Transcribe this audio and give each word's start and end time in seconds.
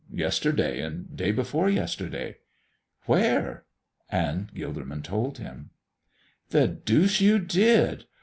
Yesterday 0.15 0.81
and 0.81 1.15
day 1.15 1.31
before 1.31 1.69
yesterday." 1.69 2.37
"Where?" 3.05 3.65
And 4.09 4.51
Gilderman 4.51 5.03
told 5.03 5.37
him. 5.37 5.69
"The 6.49 6.67
deuce 6.67 7.21
you 7.21 7.37
did! 7.37 8.05